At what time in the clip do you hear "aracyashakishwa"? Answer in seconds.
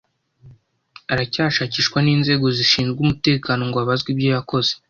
1.11-1.97